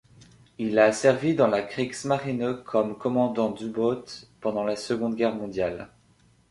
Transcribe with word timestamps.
Il 0.57 0.79
a 0.79 0.91
servi 0.93 1.35
dans 1.35 1.45
la 1.45 1.61
Kriegsmarine 1.61 2.63
comme 2.65 2.97
commandant 2.97 3.51
d'U-boot 3.51 4.29
pendant 4.39 4.63
la 4.63 4.75
Seconde 4.75 5.13
Guerre 5.15 5.35
mondiale. 5.35 5.89